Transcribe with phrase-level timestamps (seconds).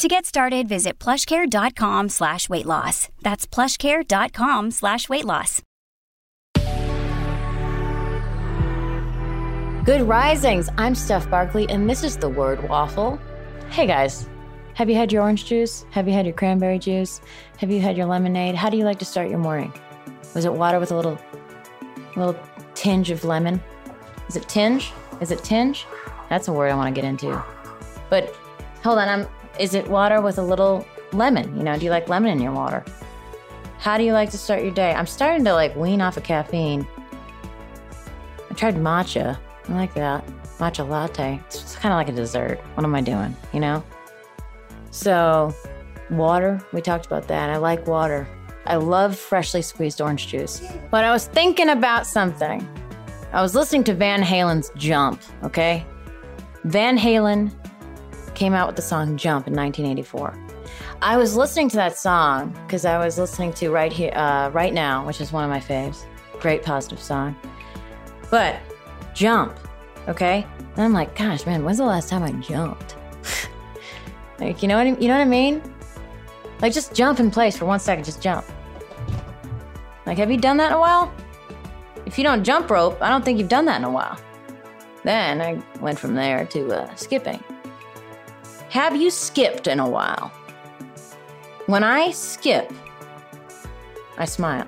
[0.00, 3.10] To get started, visit plushcare.com slash weight loss.
[3.20, 5.60] That's plushcare.com slash weight loss.
[9.84, 10.70] Good risings.
[10.78, 13.20] I'm Steph Barkley, and this is the word waffle.
[13.68, 14.26] Hey guys,
[14.72, 15.84] have you had your orange juice?
[15.90, 17.20] Have you had your cranberry juice?
[17.58, 18.54] Have you had your lemonade?
[18.54, 19.70] How do you like to start your morning?
[20.34, 21.18] Was it water with a little,
[22.16, 22.40] little
[22.72, 23.62] tinge of lemon?
[24.30, 24.94] Is it tinge?
[25.20, 25.84] Is it tinge?
[26.30, 27.44] That's a word I want to get into.
[28.08, 28.34] But
[28.82, 29.39] hold on, I'm.
[29.58, 31.56] Is it water with a little lemon?
[31.56, 32.84] You know, do you like lemon in your water?
[33.78, 34.92] How do you like to start your day?
[34.92, 36.86] I'm starting to like wean off of caffeine.
[38.50, 39.38] I tried matcha.
[39.68, 40.24] I like that.
[40.58, 41.40] Matcha latte.
[41.46, 42.60] It's kind of like a dessert.
[42.74, 43.34] What am I doing?
[43.52, 43.84] You know?
[44.90, 45.54] So,
[46.10, 47.48] water, we talked about that.
[47.48, 48.28] I like water.
[48.66, 50.62] I love freshly squeezed orange juice.
[50.90, 52.68] But I was thinking about something.
[53.32, 55.86] I was listening to Van Halen's Jump, okay?
[56.64, 57.52] Van Halen
[58.40, 60.34] came out with the song Jump in 1984.
[61.02, 64.72] I was listening to that song because I was listening to right here, uh, right
[64.72, 66.06] now, which is one of my faves.
[66.40, 67.36] Great positive song.
[68.30, 68.56] But
[69.12, 69.58] jump,
[70.08, 70.46] okay?
[70.74, 72.96] And I'm like, gosh, man, when's the last time I jumped?
[74.40, 75.60] like, you know what I, you know what I mean?
[76.62, 78.04] Like, just jump in place for one second.
[78.04, 78.46] Just jump.
[80.06, 81.12] Like, have you done that in a while?
[82.06, 84.18] If you don't jump rope, I don't think you've done that in a while.
[85.04, 87.44] Then I went from there to uh, skipping.
[88.70, 90.28] Have you skipped in a while?
[91.66, 92.72] When I skip,
[94.16, 94.66] I smile.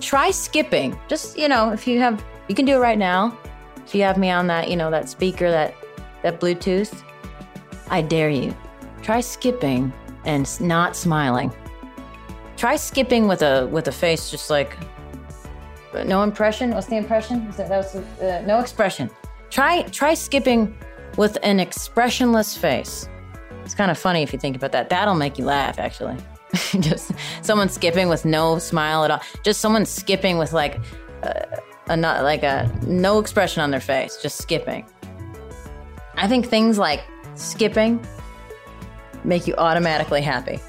[0.00, 0.98] Try skipping.
[1.06, 3.38] Just, you know, if you have, you can do it right now.
[3.86, 5.76] If you have me on that, you know, that speaker, that,
[6.22, 7.04] that Bluetooth,
[7.88, 8.52] I dare you.
[9.00, 9.92] Try skipping
[10.24, 11.54] and not smiling.
[12.56, 14.76] Try skipping with a with a face just like
[16.04, 16.70] no impression.
[16.72, 17.42] What's the impression?
[17.42, 19.08] Is that, that was uh, no expression.
[19.50, 20.76] Try try skipping
[21.16, 23.08] with an expressionless face.
[23.64, 24.88] It's kind of funny if you think about that.
[24.88, 26.16] That'll make you laugh, actually.
[26.80, 27.12] just
[27.42, 29.20] someone skipping with no smile at all.
[29.44, 30.80] Just someone skipping with like
[31.22, 31.58] a,
[31.88, 34.86] a not like a no expression on their face, just skipping.
[36.16, 37.02] I think things like
[37.34, 38.04] skipping
[39.24, 40.60] make you automatically happy.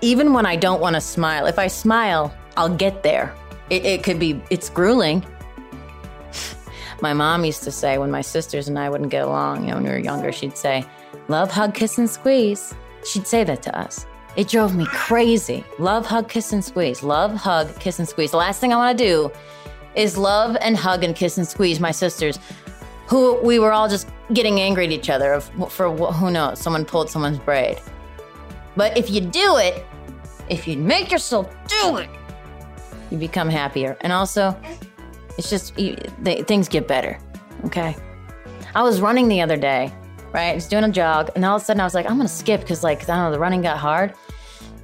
[0.00, 3.34] Even when I don't want to smile, if I smile, I'll get there.
[3.68, 5.24] It, it could be, it's grueling.
[7.00, 9.76] My mom used to say when my sisters and I wouldn't get along, you know,
[9.76, 10.84] when we were younger, she'd say,
[11.28, 12.74] Love, hug, kiss, and squeeze.
[13.04, 14.06] She'd say that to us.
[14.36, 15.64] It drove me crazy.
[15.78, 17.02] Love, hug, kiss, and squeeze.
[17.02, 18.30] Love, hug, kiss, and squeeze.
[18.32, 19.32] The last thing I want to do
[19.94, 22.38] is love and hug and kiss and squeeze my sisters,
[23.06, 27.10] who we were all just getting angry at each other for who knows, someone pulled
[27.10, 27.80] someone's braid.
[28.76, 29.84] But if you do it,
[30.48, 31.52] if you make yourself
[31.82, 32.08] do it,
[33.10, 33.96] you become happier.
[34.02, 34.56] And also,
[35.38, 37.18] it's just you, they, things get better.
[37.64, 37.96] Okay.
[38.74, 39.92] I was running the other day,
[40.32, 40.50] right?
[40.50, 42.28] I was doing a jog, and all of a sudden I was like, I'm gonna
[42.28, 44.14] skip because, like, I don't know, the running got hard,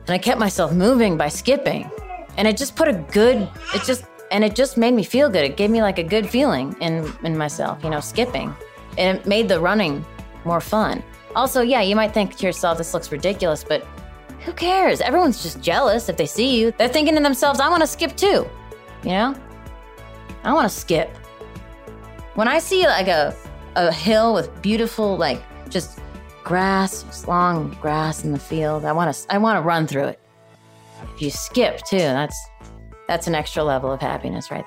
[0.06, 1.90] and I kept myself moving by skipping,
[2.36, 5.44] and it just put a good, it just, and it just made me feel good.
[5.44, 8.54] It gave me like a good feeling in in myself, you know, skipping,
[8.98, 10.04] and it made the running
[10.44, 11.02] more fun.
[11.36, 13.86] Also, yeah, you might think to yourself, this looks ridiculous, but
[14.40, 15.00] who cares?
[15.00, 16.72] Everyone's just jealous if they see you.
[16.72, 18.48] They're thinking to themselves, I want to skip too.
[19.02, 19.34] You know?
[20.46, 21.10] I want to skip.
[22.36, 23.34] When I see like a,
[23.74, 25.98] a hill with beautiful, like just
[26.44, 30.20] grass, long grass in the field, I want to I want to run through it.
[31.14, 32.48] If you skip too, that's
[33.08, 34.64] that's an extra level of happiness, right?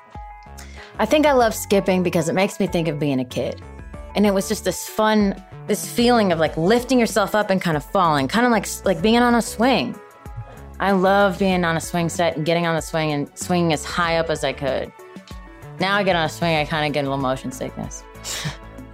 [0.97, 3.61] I think I love skipping because it makes me think of being a kid.
[4.15, 7.77] And it was just this fun, this feeling of like lifting yourself up and kind
[7.77, 9.97] of falling, kind of like like being on a swing.
[10.81, 13.85] I love being on a swing set and getting on the swing and swinging as
[13.85, 14.91] high up as I could.
[15.79, 18.03] Now I get on a swing, I kind of get a little motion sickness.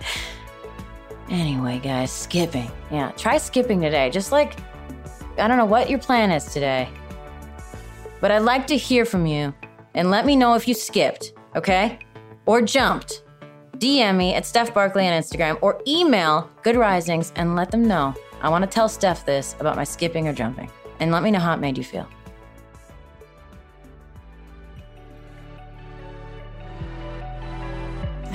[1.29, 2.71] anyway, guys, skipping.
[2.91, 4.09] Yeah, try skipping today.
[4.09, 4.59] Just like,
[5.37, 6.87] I don't know what your plan is today.
[8.21, 9.53] But I'd like to hear from you
[9.93, 11.99] and let me know if you skipped, okay?
[12.45, 13.23] Or jumped.
[13.77, 18.13] DM me at Steph Barkley on Instagram or email Good Risings and let them know.
[18.41, 20.69] I want to tell Steph this about my skipping or jumping.
[20.99, 22.07] And let me know how it made you feel.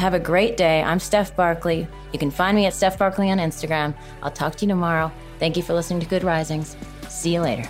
[0.00, 0.82] Have a great day.
[0.82, 1.87] I'm Steph Barkley.
[2.14, 3.94] You can find me at Steph Barkley on Instagram.
[4.23, 5.12] I'll talk to you tomorrow.
[5.38, 6.75] Thank you for listening to Good Risings.
[7.11, 7.69] See you later.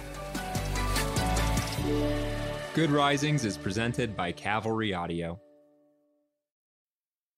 [2.72, 5.40] Good Risings is presented by Cavalry Audio.